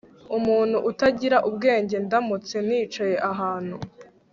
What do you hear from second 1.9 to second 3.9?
Ndamutse nicaye ahantu